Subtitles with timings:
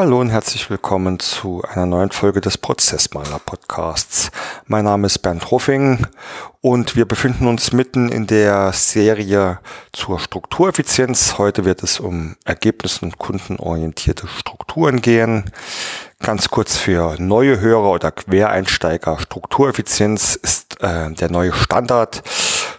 [0.00, 4.30] Hallo und herzlich willkommen zu einer neuen Folge des Prozessmaler Podcasts.
[4.64, 6.06] Mein Name ist Bernd Hoffing
[6.62, 9.58] und wir befinden uns mitten in der Serie
[9.92, 11.36] zur Struktureffizienz.
[11.36, 15.50] Heute wird es um Ergebnis- und kundenorientierte Strukturen gehen.
[16.20, 19.18] Ganz kurz für neue Hörer oder Quereinsteiger.
[19.18, 22.22] Struktureffizienz ist äh, der neue Standard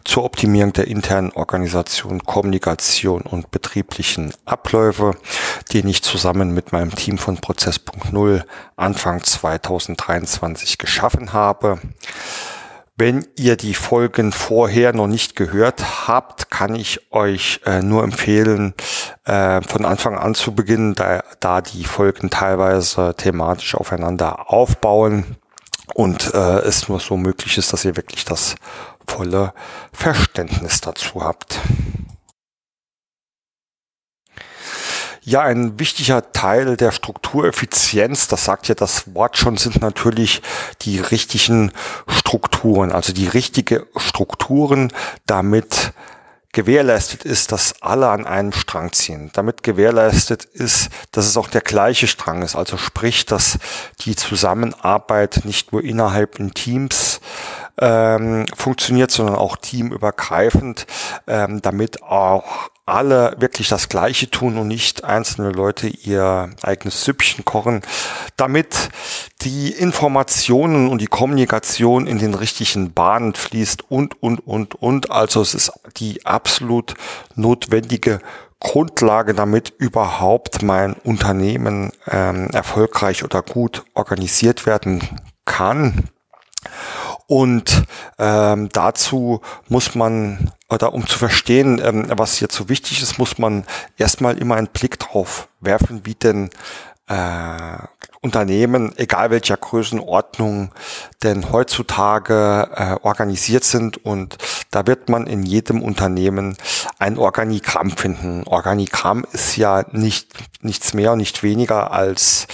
[0.04, 5.16] zur Optimierung der internen Organisation, Kommunikation und betrieblichen Abläufe,
[5.74, 8.44] den ich zusammen mit meinem Team von Prozess.0
[8.76, 11.80] Anfang 2023 geschaffen habe.
[12.98, 18.76] Wenn ihr die Folgen vorher noch nicht gehört habt, kann ich euch äh, nur empfehlen,
[19.26, 25.38] äh, von Anfang an zu beginnen, da, da die Folgen teilweise thematisch aufeinander aufbauen
[25.94, 28.56] und äh, es nur so möglich ist, dass ihr wirklich das
[29.08, 29.54] volle
[29.92, 31.60] Verständnis dazu habt.
[35.24, 40.42] Ja, ein wichtiger Teil der Struktureffizienz, das sagt ja das Wort schon, sind natürlich
[40.82, 41.72] die richtigen
[42.08, 44.92] Strukturen, also die richtige Strukturen,
[45.28, 45.94] damit
[46.54, 49.30] gewährleistet ist, dass alle an einem Strang ziehen.
[49.34, 52.56] Damit gewährleistet ist, dass es auch der gleiche Strang ist.
[52.56, 53.58] Also sprich, dass
[54.02, 57.22] die Zusammenarbeit nicht nur innerhalb in Teams
[57.82, 60.88] ähm, funktioniert, sondern auch teamübergreifend,
[61.28, 67.46] ähm, damit auch alle wirklich das Gleiche tun und nicht einzelne Leute ihr eigenes Süppchen
[67.46, 67.82] kochen,
[68.38, 68.90] damit
[69.42, 75.10] die Informationen und die Kommunikation in den richtigen Bahnen fließt und, und, und, und.
[75.12, 76.96] Also es ist die absolut
[77.36, 78.20] notwendige
[78.60, 85.02] Grundlage, damit überhaupt mein Unternehmen ähm, erfolgreich oder gut organisiert werden
[85.46, 86.10] kann.
[87.32, 87.86] Und
[88.20, 93.38] ähm, dazu muss man, oder um zu verstehen, ähm, was jetzt so wichtig ist, muss
[93.38, 93.64] man
[93.98, 96.50] erstmal immer einen Blick drauf werfen, wie denn
[97.08, 97.78] äh,
[98.20, 100.74] Unternehmen, egal welcher Größenordnung,
[101.24, 104.38] denn heutzutage äh, organisiert sind und
[104.70, 106.58] da wird man in jedem Unternehmen
[107.00, 108.44] ein Organigramm finden.
[108.46, 112.48] Organigramm ist ja nicht nichts mehr und nicht weniger als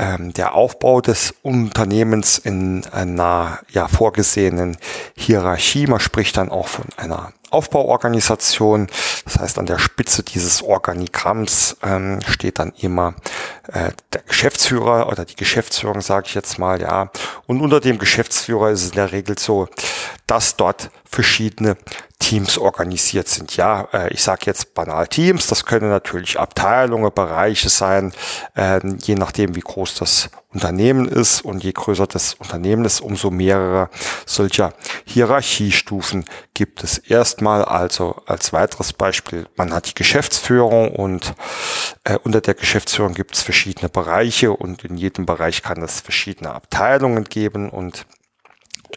[0.00, 4.78] ähm, der Aufbau des Unternehmens in einer ja, vorgesehenen
[5.14, 5.86] Hierarchie.
[5.86, 8.86] Man spricht dann auch von einer Aufbauorganisation.
[9.24, 13.14] Das heißt, an der Spitze dieses Organigramms ähm, steht dann immer
[13.72, 17.10] äh, der Geschäftsführer oder die Geschäftsführung, sage ich jetzt mal, ja.
[17.46, 19.68] Und unter dem Geschäftsführer ist es in der Regel so,
[20.26, 21.76] dass dort verschiedene
[22.30, 23.56] Teams organisiert sind.
[23.56, 28.12] Ja, äh, ich sage jetzt banal Teams, das können natürlich Abteilungen, Bereiche sein,
[28.54, 33.32] äh, je nachdem, wie groß das Unternehmen ist und je größer das Unternehmen ist, umso
[33.32, 33.90] mehrere
[34.26, 34.74] solcher
[35.06, 36.24] Hierarchiestufen
[36.54, 37.64] gibt es erstmal.
[37.64, 41.34] Also als weiteres Beispiel, man hat die Geschäftsführung und
[42.04, 46.52] äh, unter der Geschäftsführung gibt es verschiedene Bereiche und in jedem Bereich kann es verschiedene
[46.52, 48.06] Abteilungen geben und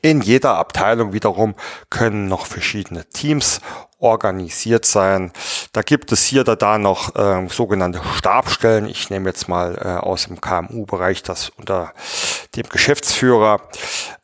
[0.02, 1.56] in jeder Abteilung wiederum
[1.90, 3.62] können noch verschiedene Teams
[4.00, 5.31] organisiert sein.
[5.72, 8.86] Da gibt es hier oder da noch äh, sogenannte Stabstellen.
[8.86, 11.94] Ich nehme jetzt mal äh, aus dem KMU-Bereich das unter
[12.56, 13.62] dem Geschäftsführer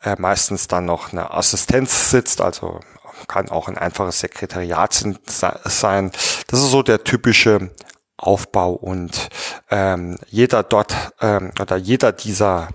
[0.04, 2.80] äh, meistens dann noch eine Assistenz sitzt, also
[3.28, 6.12] kann auch ein einfaches Sekretariat sein.
[6.48, 7.72] Das ist so der typische
[8.18, 9.30] Aufbau und
[9.70, 12.70] ähm, jeder dort ähm, oder jeder dieser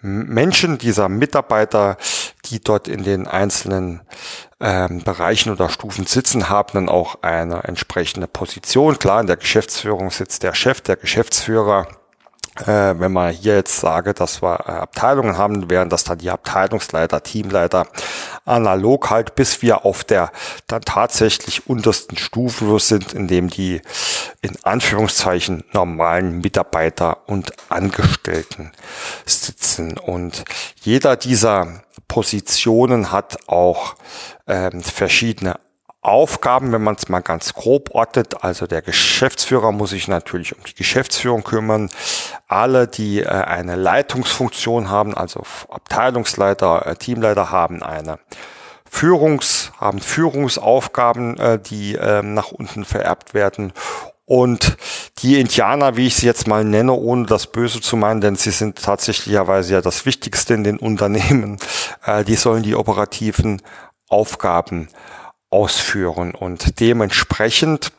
[0.00, 1.96] Menschen, dieser Mitarbeiter,
[2.54, 4.02] die dort in den einzelnen
[4.60, 8.98] ähm, Bereichen oder Stufen sitzen, haben dann auch eine entsprechende Position.
[8.98, 11.88] Klar, in der Geschäftsführung sitzt der Chef, der Geschäftsführer
[12.60, 16.30] äh, wenn man hier jetzt sage, dass wir äh, Abteilungen haben, wären das dann die
[16.30, 17.86] Abteilungsleiter, Teamleiter,
[18.44, 20.30] analog halt, bis wir auf der
[20.66, 23.80] dann tatsächlich untersten Stufe sind, in dem die
[24.40, 28.72] in Anführungszeichen normalen Mitarbeiter und Angestellten
[29.26, 29.98] sitzen.
[29.98, 30.44] Und
[30.82, 33.96] jeder dieser Positionen hat auch
[34.46, 35.58] ähm, verschiedene
[36.04, 38.44] Aufgaben, wenn man es mal ganz grob ordnet.
[38.44, 41.88] Also der Geschäftsführer muss sich natürlich um die Geschäftsführung kümmern.
[42.46, 48.18] Alle, die äh, eine Leitungsfunktion haben, also Abteilungsleiter, äh, Teamleiter haben eine
[48.88, 53.72] Führungs, haben Führungsaufgaben, äh, die äh, nach unten vererbt werden.
[54.26, 54.76] Und
[55.18, 58.50] die Indianer, wie ich sie jetzt mal nenne, ohne das Böse zu meinen, denn sie
[58.50, 61.58] sind tatsächlicherweise ja das Wichtigste in den Unternehmen,
[62.04, 63.62] äh, die sollen die operativen
[64.08, 64.88] Aufgaben
[65.54, 66.34] ausführen.
[66.34, 67.92] Und dementsprechend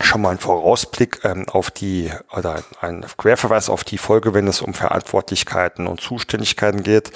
[0.00, 4.62] schon mal ein Vorausblick ähm, auf die oder ein Querverweis auf die Folge, wenn es
[4.62, 7.10] um Verantwortlichkeiten und Zuständigkeiten geht,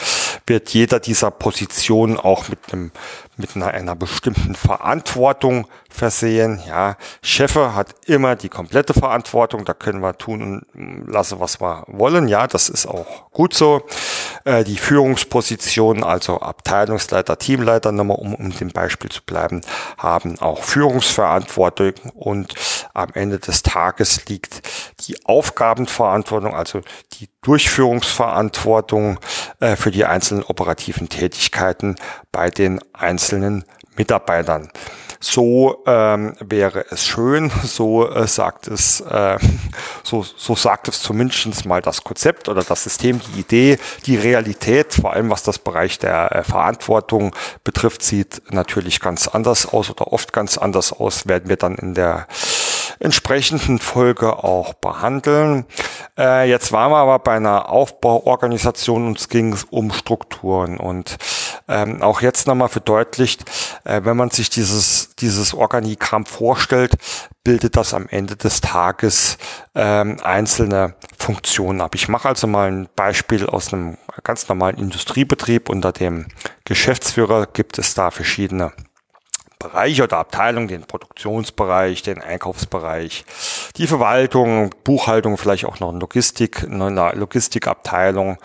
[0.47, 2.93] wird jeder dieser Positionen auch mit einem
[3.37, 6.61] mit einer, einer bestimmten Verantwortung versehen.
[6.67, 9.65] Ja, Chefe hat immer die komplette Verantwortung.
[9.65, 12.29] Da können wir tun und lassen, was wir wollen.
[12.29, 13.83] Ja, das ist auch gut so.
[14.45, 19.63] Äh, die Führungspositionen, also Abteilungsleiter, Teamleiter, nochmal um, um dem Beispiel zu bleiben,
[19.97, 22.55] haben auch Führungsverantwortung und
[22.95, 24.69] am Ende des Tages liegt
[25.01, 26.81] die Aufgabenverantwortung, also
[27.15, 29.19] die Durchführungsverantwortung
[29.61, 31.97] äh, für die einzelnen operativen Tätigkeiten
[32.31, 33.65] bei den einzelnen
[33.97, 34.71] Mitarbeitern.
[35.23, 39.39] So ähm, wäre es schön, so äh, sagt es, äh,
[40.03, 44.95] so, so sagt es zumindest mal das Konzept oder das System, die Idee, die Realität,
[44.95, 50.13] vor allem was das Bereich der äh, Verantwortung betrifft, sieht natürlich ganz anders aus oder
[50.13, 52.27] oft ganz anders aus, werden wir dann in der
[53.03, 55.67] entsprechenden Folge auch behandeln.
[56.17, 61.17] Äh, jetzt waren wir aber bei einer Aufbauorganisation und es ging um Strukturen und
[61.69, 63.45] ähm, auch jetzt nochmal verdeutlicht,
[63.85, 66.97] äh, wenn man sich dieses, dieses Organigramm vorstellt,
[67.45, 69.37] bildet das am Ende des Tages
[69.75, 71.95] ähm, einzelne Funktionen ab.
[71.97, 75.69] Ich mache also mal ein Beispiel aus einem ganz normalen Industriebetrieb.
[75.69, 76.27] Unter dem
[76.65, 78.73] Geschäftsführer gibt es da verschiedene
[79.63, 83.25] Bereiche oder Abteilungen, den Produktionsbereich, den Einkaufsbereich,
[83.77, 88.39] die Verwaltung, Buchhaltung, vielleicht auch noch Logistik, eine Logistikabteilung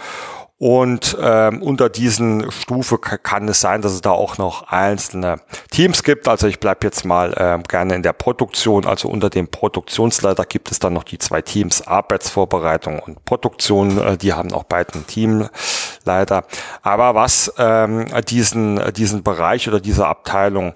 [0.59, 5.37] und ähm, unter diesen Stufe kann es sein, dass es da auch noch einzelne
[5.69, 6.27] Teams gibt.
[6.27, 8.87] Also ich bleibe jetzt mal ähm, gerne in der Produktion.
[8.87, 13.99] Also unter dem Produktionsleiter gibt es dann noch die zwei Teams Arbeitsvorbereitung und Produktion.
[13.99, 16.43] Äh, die haben auch beiden Teamleiter.
[16.81, 20.73] Aber was ähm, diesen, diesen Bereich oder diese Abteilung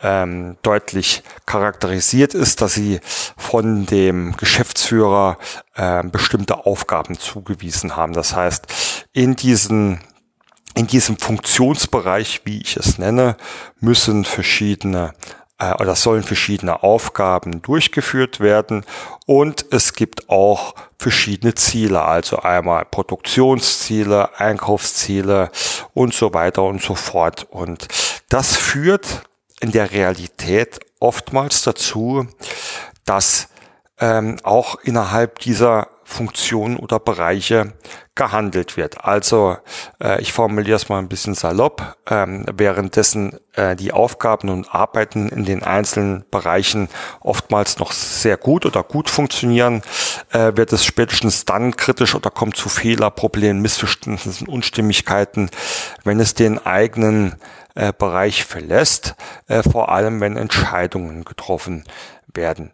[0.00, 3.00] ähm, deutlich charakterisiert ist, dass sie
[3.36, 5.38] von dem Geschäftsführer
[5.74, 8.12] äh, bestimmte Aufgaben zugewiesen haben.
[8.12, 8.66] Das heißt,
[9.12, 10.00] in diesen
[10.76, 13.36] in diesem Funktionsbereich, wie ich es nenne,
[13.78, 15.14] müssen verschiedene
[15.58, 18.84] äh, oder sollen verschiedene Aufgaben durchgeführt werden
[19.26, 25.50] und es gibt auch verschiedene Ziele, also einmal Produktionsziele, Einkaufsziele
[25.92, 27.46] und so weiter und so fort.
[27.50, 27.86] Und
[28.28, 29.22] das führt
[29.60, 32.26] in der Realität oftmals dazu,
[33.04, 33.48] dass
[34.00, 37.72] ähm, auch innerhalb dieser Funktionen oder Bereiche
[38.14, 39.04] gehandelt wird.
[39.04, 39.56] Also
[40.00, 45.28] äh, ich formuliere es mal ein bisschen salopp, ähm, währenddessen äh, die Aufgaben und Arbeiten
[45.30, 46.88] in den einzelnen Bereichen
[47.20, 49.82] oftmals noch sehr gut oder gut funktionieren,
[50.30, 55.50] äh, wird es spätestens dann kritisch oder kommt zu Fehler, Problemen, Missverständnissen, Unstimmigkeiten,
[56.04, 57.36] wenn es den eigenen
[57.74, 59.16] äh, Bereich verlässt,
[59.48, 61.84] äh, vor allem wenn Entscheidungen getroffen
[62.32, 62.70] werden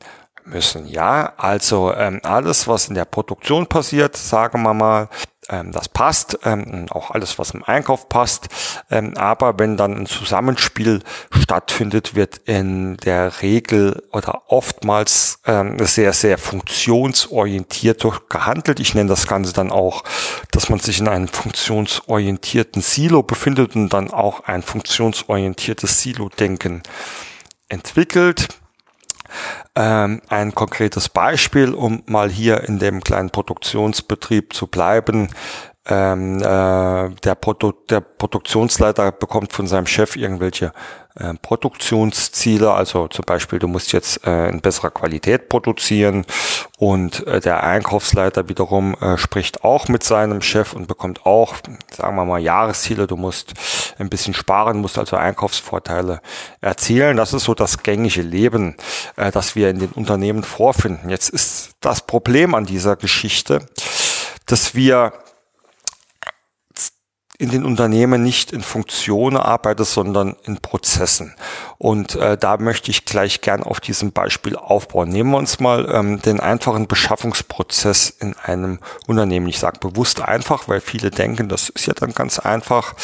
[0.51, 0.87] müssen.
[0.87, 5.09] Ja, also ähm, alles, was in der Produktion passiert, sagen wir mal,
[5.51, 8.49] ähm, das passt, ähm, auch alles, was im Einkauf passt.
[8.91, 11.03] Ähm, aber wenn dann ein Zusammenspiel
[11.33, 18.81] stattfindet, wird in der Regel oder oftmals ähm, sehr, sehr funktionsorientiert gehandelt.
[18.81, 20.05] Ich nenne das Ganze dann auch,
[20.53, 26.83] dass man sich in einem funktionsorientierten Silo befindet und dann auch ein funktionsorientiertes Silo-Denken
[27.69, 28.49] entwickelt.
[29.77, 35.29] Ähm, ein konkretes Beispiel, um mal hier in dem kleinen Produktionsbetrieb zu bleiben.
[35.91, 40.73] Ähm, äh, der, Produ der Produktionsleiter bekommt von seinem Chef irgendwelche
[41.17, 46.25] äh, Produktionsziele, also zum Beispiel, du musst jetzt äh, in besserer Qualität produzieren
[46.79, 51.57] und äh, der Einkaufsleiter wiederum äh, spricht auch mit seinem Chef und bekommt auch,
[51.91, 53.55] sagen wir mal, Jahresziele, du musst
[53.99, 56.21] ein bisschen sparen, musst also Einkaufsvorteile
[56.61, 57.17] erzielen.
[57.17, 58.77] Das ist so das gängige Leben,
[59.17, 61.11] äh, das wir in den Unternehmen vorfinden.
[61.11, 63.67] Jetzt ist das Problem an dieser Geschichte,
[64.47, 65.13] dass wir
[67.41, 71.35] in den Unternehmen nicht in Funktionen arbeite, sondern in Prozessen.
[71.79, 75.09] Und äh, da möchte ich gleich gern auf diesem Beispiel aufbauen.
[75.09, 79.49] Nehmen wir uns mal ähm, den einfachen Beschaffungsprozess in einem Unternehmen.
[79.49, 82.95] Ich sage bewusst einfach, weil viele denken, das ist ja dann ganz einfach.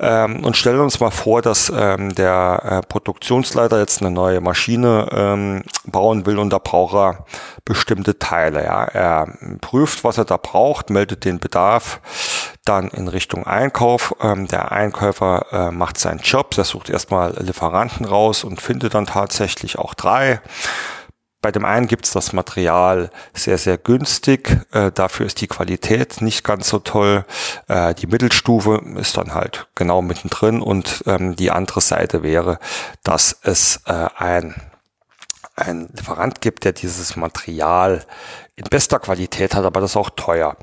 [0.00, 5.08] Ähm, und stellen uns mal vor, dass ähm, der äh, Produktionsleiter jetzt eine neue Maschine
[5.12, 7.24] ähm, bauen will und da braucht er
[7.64, 8.64] bestimmte Teile.
[8.64, 8.84] Ja.
[8.84, 9.28] Er
[9.60, 12.00] prüft, was er da braucht, meldet den Bedarf
[12.68, 14.14] dann in Richtung Einkauf.
[14.20, 19.06] Ähm, der Einkäufer äh, macht seinen Job, der sucht erstmal Lieferanten raus und findet dann
[19.06, 20.40] tatsächlich auch drei.
[21.40, 24.66] Bei dem einen gibt's das Material sehr, sehr günstig.
[24.72, 27.24] Äh, dafür ist die Qualität nicht ganz so toll.
[27.68, 32.58] Äh, die Mittelstufe ist dann halt genau mittendrin und ähm, die andere Seite wäre,
[33.04, 34.54] dass es äh, ein
[35.58, 38.04] ein Lieferant gibt, der dieses Material
[38.58, 40.56] in bester Qualität hat, aber das ist auch teuer.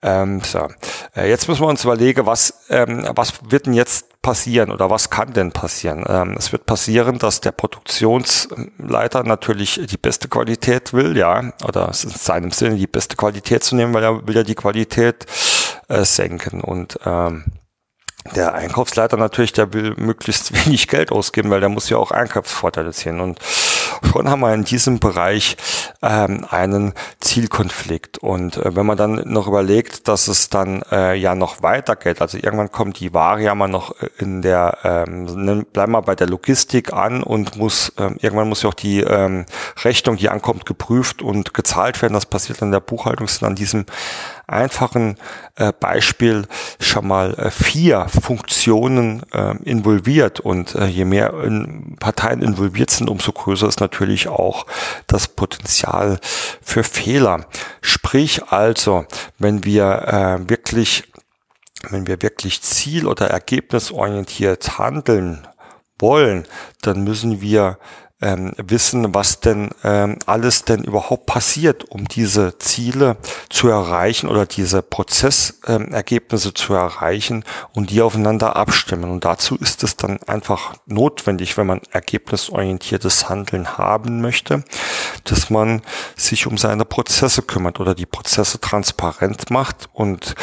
[0.00, 0.68] Ähm, so.
[1.14, 5.10] Äh, jetzt müssen wir uns überlegen, was, ähm, was wird denn jetzt passieren oder was
[5.10, 6.04] kann denn passieren?
[6.08, 12.04] Ähm, es wird passieren, dass der Produktionsleiter natürlich die beste Qualität will, ja, oder es
[12.04, 15.26] ist in seinem Sinne die beste Qualität zu nehmen, weil er will ja die Qualität
[15.88, 17.44] äh, senken und ähm,
[18.36, 22.92] der Einkaufsleiter natürlich, der will möglichst wenig Geld ausgeben, weil der muss ja auch Einkaufsvorteile
[22.92, 23.20] ziehen.
[23.20, 23.40] Und
[24.04, 25.56] schon haben wir in diesem Bereich
[26.02, 28.18] ähm, einen Zielkonflikt.
[28.18, 32.38] Und äh, wenn man dann noch überlegt, dass es dann äh, ja noch weitergeht, also
[32.38, 36.92] irgendwann kommt die Ware ja mal noch in der, ähm, bleiben wir bei der Logistik
[36.92, 39.46] an und muss, ähm, irgendwann muss ja auch die ähm,
[39.82, 42.14] Rechnung, die ankommt, geprüft und gezahlt werden.
[42.14, 43.86] Das passiert in der Buchhaltung, sind an diesem
[44.52, 45.16] einfachen
[45.56, 46.46] äh, Beispiel
[46.80, 53.08] schon mal äh, vier Funktionen äh, involviert und äh, je mehr in Parteien involviert sind,
[53.10, 54.66] umso größer ist natürlich auch
[55.06, 56.18] das Potenzial
[56.60, 57.46] für Fehler.
[57.80, 59.04] Sprich also,
[59.38, 61.04] wenn wir äh, wirklich
[61.90, 65.48] wenn wir wirklich ziel- oder ergebnisorientiert handeln
[65.98, 66.46] wollen,
[66.82, 67.78] dann müssen wir
[68.22, 73.16] ähm, wissen, was denn ähm, alles denn überhaupt passiert, um diese Ziele
[73.50, 79.10] zu erreichen oder diese Prozessergebnisse ähm, zu erreichen und die aufeinander abstimmen.
[79.10, 84.64] Und dazu ist es dann einfach notwendig, wenn man ergebnisorientiertes Handeln haben möchte,
[85.24, 85.82] dass man
[86.16, 90.34] sich um seine Prozesse kümmert oder die Prozesse transparent macht und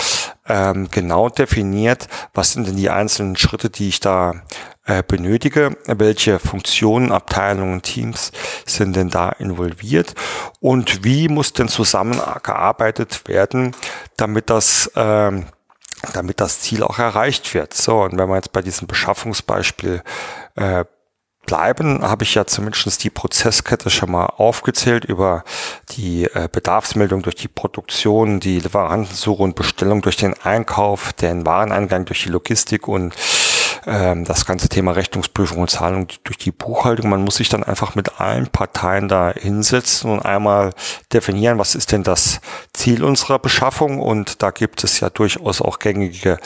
[0.50, 4.42] ähm, genau definiert, was sind denn die einzelnen Schritte, die ich da
[4.86, 8.32] äh, benötige, welche Funktionen, Abteilungen, Teams
[8.66, 10.16] sind denn da involviert
[10.60, 13.76] und wie muss denn zusammengearbeitet werden,
[14.18, 15.46] damit das ähm,
[16.14, 17.74] damit das Ziel auch erreicht wird.
[17.74, 20.02] So, und wenn wir jetzt bei diesem Beschaffungsbeispiel
[20.56, 20.86] äh,
[21.50, 25.44] bleiben, habe ich ja zumindest die Prozesskette schon mal aufgezählt über
[25.90, 32.06] die äh, Bedarfsmeldung durch die Produktion, die Lieferantensuche und Bestellung durch den Einkauf, den Wareneingang
[32.06, 33.16] durch die Logistik und
[33.88, 37.10] ähm, das ganze Thema Rechnungsprüfung und Zahlung durch die Buchhaltung.
[37.10, 40.70] Man muss sich dann einfach mit allen Parteien da hinsetzen und einmal
[41.12, 42.42] definieren, was ist denn das
[42.74, 46.38] Ziel unserer Beschaffung und da gibt es ja durchaus auch gängige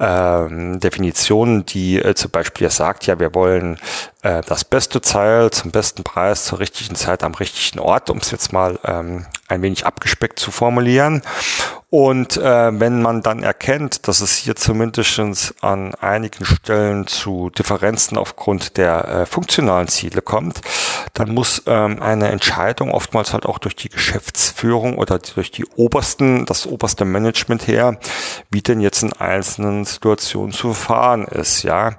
[0.00, 3.78] ähm, Definitionen, die äh, zum Beispiel sagt, ja, wir wollen
[4.22, 8.30] äh, das beste Teil zum besten Preis zur richtigen Zeit am richtigen Ort, um es
[8.30, 11.22] jetzt mal ähm, ein wenig abgespeckt zu formulieren.
[11.90, 18.18] Und äh, wenn man dann erkennt, dass es hier zumindest an einigen Stellen zu Differenzen
[18.18, 20.60] aufgrund der äh, funktionalen Ziele kommt,
[21.14, 26.44] dann muss ähm, eine Entscheidung oftmals halt auch durch die Geschäftsführung oder durch die obersten,
[26.44, 27.98] das oberste Management her,
[28.50, 31.62] wie denn jetzt in einzelnen Situationen zu fahren ist.
[31.62, 31.92] Ja,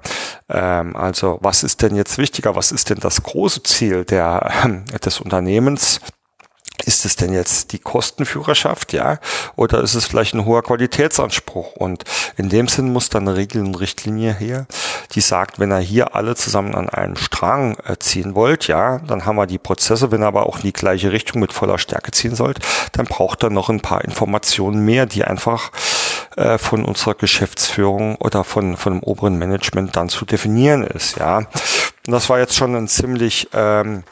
[0.48, 2.54] ähm, also was ist denn jetzt wichtiger?
[2.56, 6.00] Was ist denn das große Ziel der äh, des Unternehmens?
[6.86, 9.18] ist es denn jetzt die Kostenführerschaft, ja,
[9.56, 11.76] oder ist es vielleicht ein hoher Qualitätsanspruch?
[11.76, 12.04] Und
[12.36, 14.66] in dem Sinn muss dann eine Regel und Richtlinie her,
[15.12, 19.26] die sagt, wenn er hier alle zusammen an einen Strang äh, ziehen wollt, ja, dann
[19.26, 22.12] haben wir die Prozesse, wenn er aber auch in die gleiche Richtung mit voller Stärke
[22.12, 22.58] ziehen sollt,
[22.92, 25.70] dann braucht er noch ein paar Informationen mehr, die einfach
[26.36, 31.42] äh, von unserer Geschäftsführung oder von, von dem oberen Management dann zu definieren ist, ja.
[32.10, 34.02] Und das war jetzt schon ein ziemlich ähm,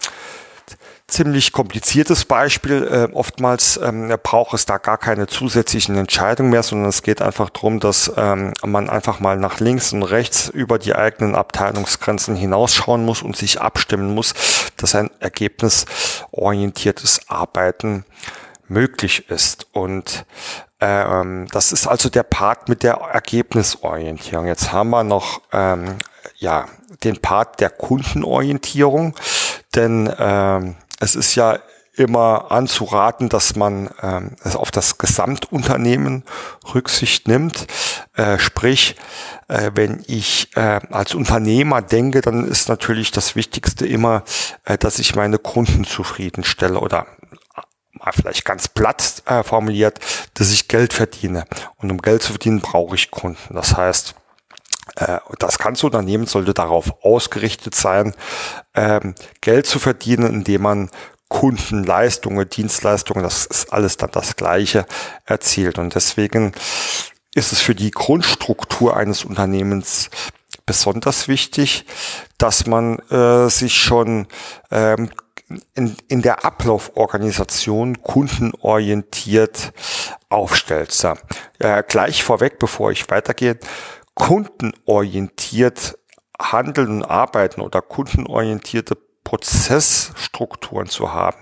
[1.09, 2.87] ziemlich kompliziertes Beispiel.
[2.87, 7.51] Äh, oftmals ähm, braucht es da gar keine zusätzlichen Entscheidungen mehr, sondern es geht einfach
[7.51, 13.05] darum, dass ähm, man einfach mal nach links und rechts über die eigenen Abteilungsgrenzen hinausschauen
[13.05, 14.33] muss und sich abstimmen muss,
[14.77, 18.05] dass ein ergebnisorientiertes Arbeiten
[18.69, 19.67] möglich ist.
[19.73, 20.25] Und
[20.79, 24.47] ähm, das ist also der Part mit der Ergebnisorientierung.
[24.47, 25.97] Jetzt haben wir noch ähm,
[26.39, 26.67] ja
[27.05, 29.15] den Part der Kundenorientierung,
[29.75, 31.59] denn ähm, es ist ja
[31.99, 36.25] immer anzuraten, dass man ähm, auf das Gesamtunternehmen
[36.73, 37.67] Rücksicht nimmt.
[38.15, 38.95] Äh, sprich,
[39.49, 44.23] äh, wenn ich äh, als Unternehmer denke, dann ist natürlich das Wichtigste immer,
[44.65, 47.07] äh, dass ich meine Kunden zufriedenstelle oder
[47.93, 49.99] mal vielleicht ganz platt äh, formuliert,
[50.35, 51.45] dass ich Geld verdiene.
[51.77, 53.55] Und um Geld zu verdienen, brauche ich Kunden.
[53.55, 54.18] Das heißt, äh,
[55.39, 58.15] das ganze Unternehmen sollte darauf ausgerichtet sein,
[58.75, 60.91] ähm, Geld zu verdienen, indem man
[61.29, 64.87] Kundenleistungen, Dienstleistungen, das ist alles dann das Gleiche
[65.27, 65.79] erzielt.
[65.79, 66.53] Und deswegen
[67.35, 70.11] ist es für die Grundstruktur eines Unternehmens
[70.65, 71.85] besonders wichtig,
[72.39, 74.27] dass man äh, sich schon
[74.71, 75.11] ähm,
[75.75, 79.73] in, der Ablauforganisation kundenorientiert
[80.29, 80.95] aufstellt.
[81.59, 83.59] Äh, gleich vorweg, bevor ich weitergehe,
[84.19, 85.97] kundenorientiert
[86.41, 91.39] handeln und arbeiten oder kundenorientierte Prozessstrukturen zu haben,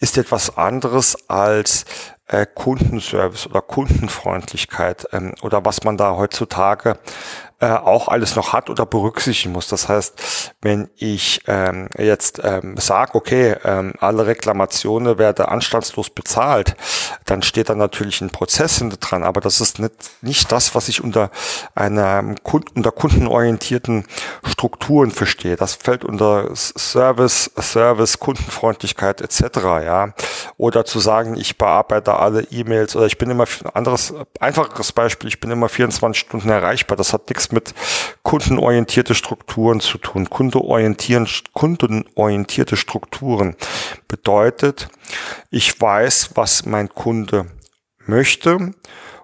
[0.00, 1.84] ist etwas anderes als
[2.26, 6.98] äh, Kundenservice oder Kundenfreundlichkeit ähm, oder was man da heutzutage
[7.60, 9.66] äh, auch alles noch hat oder berücksichtigen muss.
[9.68, 16.76] Das heißt, wenn ich ähm, jetzt ähm, sage, okay, ähm, alle Reklamationen werden anstandslos bezahlt,
[17.24, 20.88] dann steht da natürlich ein Prozess hinter dran, aber das ist nicht, nicht das, was
[20.88, 21.30] ich unter
[21.74, 24.04] einer Kunden, unter kundenorientierten
[24.44, 25.56] Strukturen verstehe.
[25.56, 29.58] Das fällt unter Service, Service, Kundenfreundlichkeit etc.
[29.84, 30.14] Ja,
[30.56, 35.28] oder zu sagen, ich bearbeite alle E-Mails oder ich bin immer ein anderes einfacheres Beispiel,
[35.28, 36.96] ich bin immer 24 Stunden erreichbar.
[36.96, 37.74] Das hat nichts mit
[38.22, 40.30] kundenorientierte Strukturen zu tun.
[40.30, 43.56] Kundenorientierte Strukturen
[44.06, 44.88] bedeutet,
[45.50, 47.46] ich weiß, was mein Kunde
[48.06, 48.72] möchte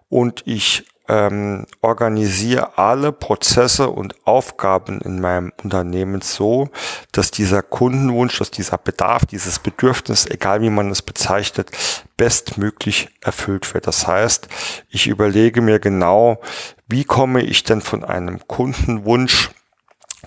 [0.08, 6.70] und ich ähm, organisiere alle Prozesse und Aufgaben in meinem Unternehmen so,
[7.12, 11.70] dass dieser Kundenwunsch, dass dieser Bedarf, dieses Bedürfnis, egal wie man es bezeichnet,
[12.16, 13.86] bestmöglich erfüllt wird.
[13.86, 14.48] Das heißt,
[14.88, 16.40] ich überlege mir genau,
[16.86, 19.50] wie komme ich denn von einem Kundenwunsch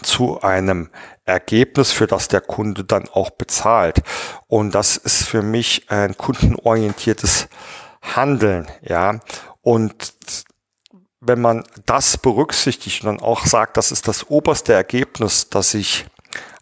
[0.03, 0.89] zu einem
[1.25, 4.01] Ergebnis, für das der Kunde dann auch bezahlt.
[4.47, 7.47] Und das ist für mich ein kundenorientiertes
[8.01, 9.19] Handeln, ja.
[9.61, 10.13] Und
[11.19, 16.05] wenn man das berücksichtigt und dann auch sagt, das ist das oberste Ergebnis, das ich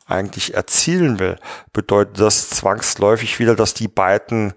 [0.08, 1.38] eigentlich erzielen will,
[1.74, 4.54] bedeutet das zwangsläufig wieder, dass die beiden,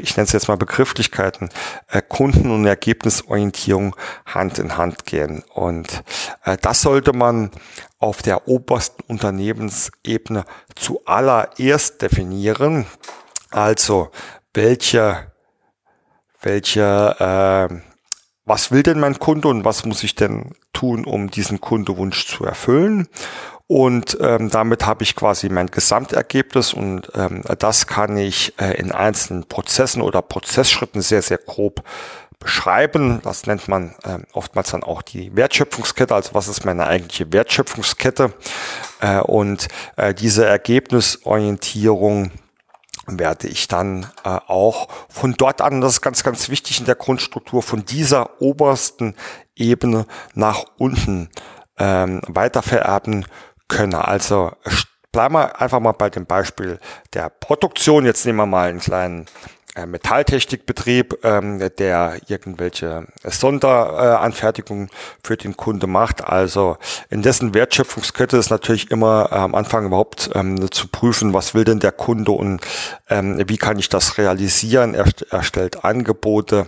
[0.00, 1.50] ich nenne es jetzt mal Begrifflichkeiten,
[1.88, 3.96] äh, Kunden- und Ergebnisorientierung
[4.26, 5.42] Hand in Hand gehen.
[5.54, 6.02] Und
[6.44, 7.50] äh, das sollte man
[7.98, 12.86] auf der obersten Unternehmensebene zuallererst definieren.
[13.50, 14.10] Also
[14.54, 15.32] welche,
[16.40, 17.92] welche äh,
[18.44, 22.44] was will denn mein Kunde und was muss ich denn tun, um diesen Kundewunsch zu
[22.44, 23.08] erfüllen.
[23.66, 28.92] Und ähm, damit habe ich quasi mein Gesamtergebnis und ähm, das kann ich äh, in
[28.92, 31.82] einzelnen Prozessen oder Prozessschritten sehr, sehr grob
[32.38, 33.20] beschreiben.
[33.22, 36.14] Das nennt man äh, oftmals dann auch die Wertschöpfungskette.
[36.14, 38.34] Also was ist meine eigentliche Wertschöpfungskette?
[39.00, 42.32] Äh, und äh, diese Ergebnisorientierung
[43.06, 46.94] werde ich dann äh, auch von dort an, das ist ganz, ganz wichtig in der
[46.94, 49.14] Grundstruktur, von dieser obersten
[49.56, 51.30] Ebene nach unten
[51.78, 53.26] ähm, weitervererben
[53.72, 53.94] können.
[53.94, 54.52] Also
[55.10, 56.78] bleiben wir einfach mal bei dem Beispiel
[57.14, 58.04] der Produktion.
[58.04, 59.26] Jetzt nehmen wir mal einen kleinen
[59.74, 64.90] Metalltechnikbetrieb, ähm, der irgendwelche Sonderanfertigungen
[65.24, 66.22] für den Kunde macht.
[66.24, 66.76] Also
[67.08, 71.64] in dessen Wertschöpfungskette ist natürlich immer äh, am Anfang überhaupt ähm, zu prüfen, was will
[71.64, 72.60] denn der Kunde und
[73.08, 74.94] ähm, wie kann ich das realisieren.
[74.94, 76.66] Er, er stellt Angebote,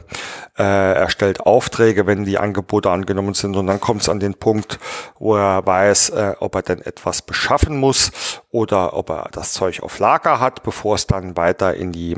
[0.56, 4.34] äh, er stellt Aufträge, wenn die Angebote angenommen sind und dann kommt es an den
[4.34, 4.78] Punkt,
[5.18, 8.12] wo er weiß, äh, ob er denn etwas beschaffen muss
[8.50, 12.14] oder ob er das Zeug auf Lager hat, bevor es dann weiter in die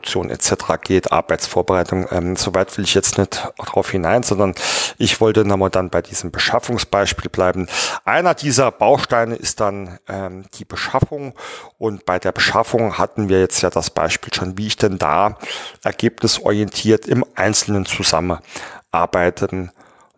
[0.00, 0.82] Montageproduktion etc.
[0.82, 2.06] geht, Arbeitsvorbereitung.
[2.10, 4.54] Ähm, Soweit will ich jetzt nicht drauf hinein, sondern
[4.98, 7.68] ich wollte nochmal dann bei diesem Beschaffungsbeispiel bleiben.
[8.04, 11.34] Einer dieser Bausteine ist dann ähm, die Beschaffung
[11.78, 15.36] und bei der Beschaffung hatten wir jetzt ja das Beispiel schon, wie ich denn da
[15.82, 19.70] ergebnisorientiert im Einzelnen zusammenarbeiten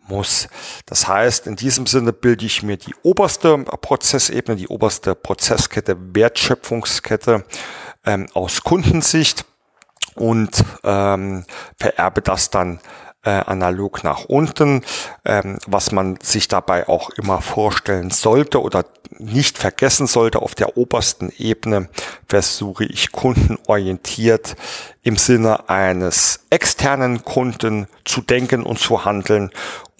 [0.09, 0.49] muss.
[0.87, 7.45] Das heißt, in diesem Sinne bilde ich mir die oberste Prozessebene, die oberste Prozesskette, Wertschöpfungskette
[8.05, 9.45] ähm, aus Kundensicht
[10.15, 11.45] und ähm,
[11.79, 12.81] vererbe das dann
[13.25, 14.83] äh, analog nach unten.
[15.25, 18.85] Ähm, was man sich dabei auch immer vorstellen sollte oder
[19.19, 21.89] nicht vergessen sollte, auf der obersten Ebene
[22.29, 24.57] versuche ich kundenorientiert
[25.03, 29.51] im Sinne eines externen Kunden zu denken und zu handeln.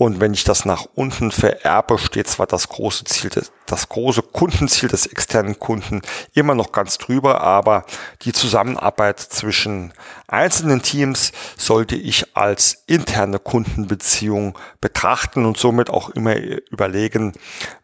[0.03, 3.31] Und wenn ich das nach unten vererbe, steht zwar das große Ziel,
[3.67, 6.03] das große Kundenziel des externen Kunden
[6.35, 7.85] immer noch ganz drüber, aber
[8.23, 9.93] die Zusammenarbeit zwischen
[10.27, 17.35] einzelnen Teams sollte ich als interne Kundenbeziehung betrachten und somit auch immer überlegen,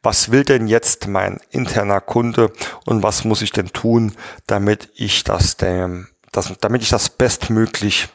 [0.02, 2.52] was will denn jetzt mein interner Kunde
[2.84, 4.16] und was muss ich denn tun,
[4.48, 8.08] damit ich das das, damit ich das bestmöglich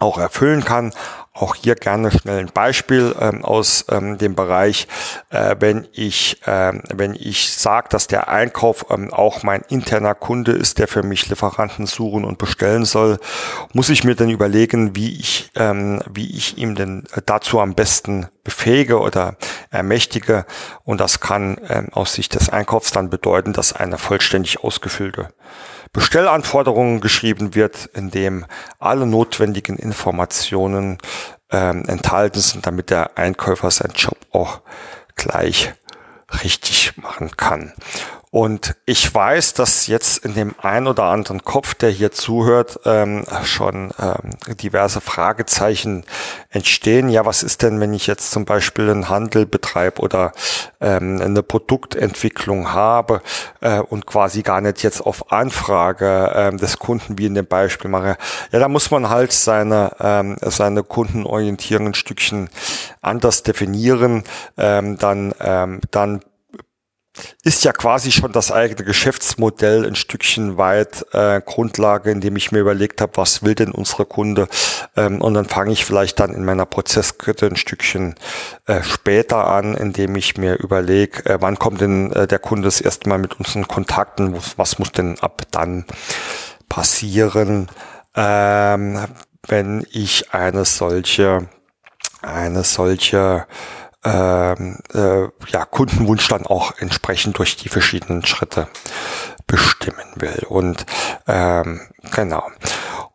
[0.00, 0.92] auch erfüllen kann.
[1.32, 4.88] Auch hier gerne schnell ein Beispiel ähm, aus ähm, dem Bereich,
[5.30, 10.50] äh, wenn ich ähm, wenn ich sage, dass der Einkauf ähm, auch mein interner Kunde
[10.50, 13.20] ist, der für mich Lieferanten suchen und bestellen soll,
[13.72, 18.26] muss ich mir dann überlegen, wie ich ähm, wie ich ihm denn dazu am besten
[18.42, 19.36] befähige oder
[19.70, 20.46] ermächtige.
[20.82, 25.28] Und das kann ähm, aus Sicht des Einkaufs dann bedeuten, dass eine vollständig ausgefüllte
[25.92, 28.46] Bestellanforderungen geschrieben wird, in dem
[28.78, 30.98] alle notwendigen Informationen
[31.50, 34.60] ähm, enthalten sind, damit der Einkäufer seinen Job auch
[35.16, 35.72] gleich
[36.42, 37.72] richtig machen kann.
[38.32, 43.24] Und ich weiß, dass jetzt in dem ein oder anderen Kopf, der hier zuhört, ähm,
[43.42, 46.04] schon ähm, diverse Fragezeichen
[46.48, 47.08] entstehen.
[47.08, 50.30] Ja, was ist denn, wenn ich jetzt zum Beispiel einen Handel betreibe oder
[50.80, 53.20] ähm, eine Produktentwicklung habe
[53.62, 57.90] äh, und quasi gar nicht jetzt auf Anfrage ähm, des Kunden wie in dem Beispiel
[57.90, 58.16] mache?
[58.52, 62.48] Ja, da muss man halt seine, ähm, seine Kundenorientierung ein Stückchen
[63.00, 64.22] anders definieren.
[64.56, 66.20] Ähm, dann, ähm, dann
[67.42, 72.60] ist ja quasi schon das eigene Geschäftsmodell ein Stückchen weit äh, Grundlage, indem ich mir
[72.60, 74.48] überlegt habe, was will denn unsere Kunde?
[74.96, 78.14] Ähm, und dann fange ich vielleicht dann in meiner Prozesskette ein Stückchen
[78.66, 82.80] äh, später an, indem ich mir überlege, äh, wann kommt denn äh, der Kunde das
[82.80, 85.84] erste Mal mit unseren Kontakten, was, muss denn ab dann
[86.68, 87.68] passieren,
[88.14, 88.98] ähm,
[89.46, 91.48] wenn ich eine solche
[92.22, 93.46] eine solche
[94.04, 98.68] ähm, äh, ja, Kundenwunsch dann auch entsprechend durch die verschiedenen Schritte
[99.46, 100.44] bestimmen will.
[100.48, 100.86] Und
[101.26, 101.80] ähm,
[102.14, 102.44] genau.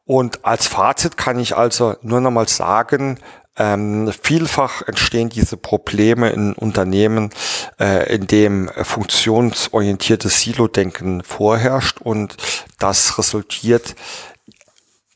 [0.05, 3.19] Und als Fazit kann ich also nur nochmal sagen,
[3.57, 7.29] ähm, vielfach entstehen diese Probleme in Unternehmen,
[7.79, 12.35] äh, in dem funktionsorientiertes Silo-Denken vorherrscht und
[12.79, 13.95] das resultiert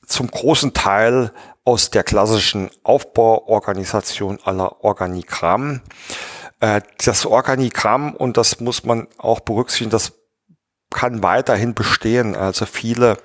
[0.08, 1.32] zum großen Teil
[1.70, 5.82] aus der klassischen Aufbauorganisation aller Organigramm.
[6.62, 10.14] Äh, das Organigramm, und das muss man auch berücksichtigen, das
[10.90, 12.36] kann weiterhin bestehen.
[12.36, 13.20] Also viele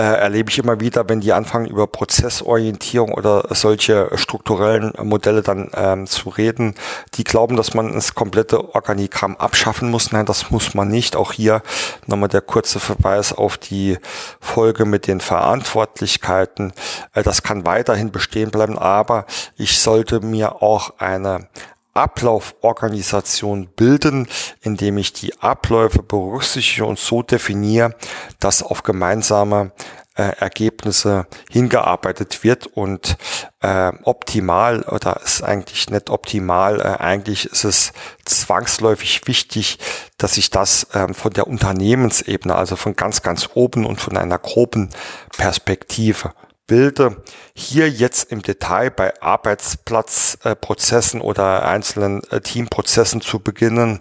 [0.00, 5.70] äh, erlebe ich immer wieder, wenn die anfangen über Prozessorientierung oder solche strukturellen Modelle dann
[5.74, 6.74] ähm, zu reden,
[7.14, 10.10] die glauben, dass man das komplette Organigramm abschaffen muss.
[10.10, 11.16] Nein, das muss man nicht.
[11.16, 11.60] Auch hier
[12.06, 13.98] nochmal der kurze Verweis auf die
[14.40, 16.72] Folge mit den Verantwortlichkeiten.
[17.12, 21.48] Äh, das kann weiterhin bestehen bleiben, aber ich sollte mir auch eine
[21.94, 24.28] Ablauforganisation bilden,
[24.60, 27.94] indem ich die Abläufe berücksichtige und so definiere,
[28.38, 29.72] dass auf gemeinsame
[30.20, 33.16] äh, Ergebnisse hingearbeitet wird und
[33.60, 37.92] äh, optimal oder ist eigentlich nicht optimal, äh, eigentlich ist es
[38.24, 39.78] zwangsläufig wichtig,
[40.18, 44.38] dass ich das äh, von der Unternehmensebene, also von ganz, ganz oben und von einer
[44.38, 44.90] groben
[45.36, 46.32] Perspektive
[46.70, 47.22] bilde.
[47.52, 53.98] Hier jetzt im Detail bei Arbeitsplatzprozessen äh, oder einzelnen äh, Teamprozessen zu beginnen,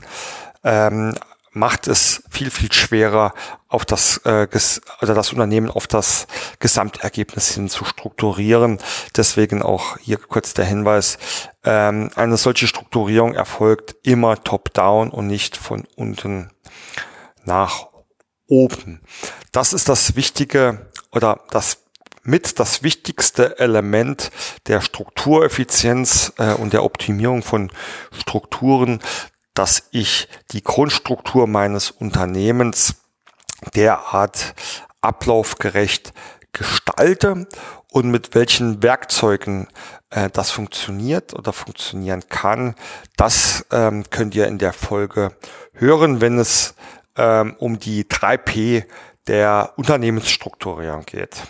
[0.64, 1.16] ähm,
[1.52, 3.34] macht es viel, viel schwerer,
[3.68, 4.48] auf das, äh,
[5.02, 6.28] oder das Unternehmen auf das
[6.60, 8.78] Gesamtergebnis hin zu strukturieren.
[9.18, 11.18] Deswegen auch hier kurz der Hinweis,
[11.64, 16.52] ähm, eine solche Strukturierung erfolgt immer top-down und nicht von unten
[17.46, 17.88] nach
[18.46, 19.02] oben.
[19.52, 21.89] Das ist das Wichtige oder das
[22.24, 24.32] mit das wichtigste Element
[24.68, 27.72] der Struktureffizienz äh, und der Optimierung von
[28.12, 29.00] Strukturen,
[29.54, 32.96] dass ich die Grundstruktur meines Unternehmens
[33.76, 34.54] derart
[35.02, 36.14] ablaufgerecht
[36.54, 37.48] gestalte
[37.92, 39.68] und mit welchen Werkzeugen
[40.10, 42.76] äh, das funktioniert oder funktionieren kann,
[43.18, 45.36] das ähm, könnt ihr in der Folge
[45.74, 46.76] hören, wenn es
[47.18, 48.86] ähm, um die 3P
[49.28, 51.44] der Unternehmensstrukturierung geht.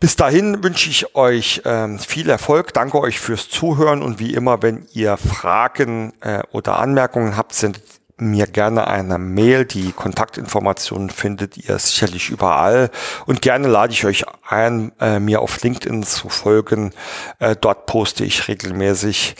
[0.00, 4.62] Bis dahin wünsche ich euch ähm, viel Erfolg, danke euch fürs Zuhören und wie immer,
[4.62, 7.82] wenn ihr Fragen äh, oder Anmerkungen habt, sendet
[8.16, 9.64] mir gerne eine Mail.
[9.64, 12.90] Die Kontaktinformationen findet ihr sicherlich überall.
[13.26, 16.92] Und gerne lade ich euch ein, äh, mir auf LinkedIn zu folgen.
[17.38, 19.36] Äh, dort poste ich regelmäßig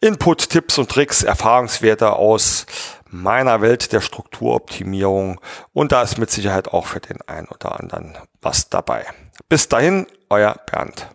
[0.00, 2.66] Input, Tipps und Tricks, Erfahrungswerte aus
[3.22, 5.40] meiner Welt der Strukturoptimierung
[5.72, 9.06] und da ist mit Sicherheit auch für den einen oder anderen was dabei.
[9.48, 11.08] Bis dahin, euer Bernd.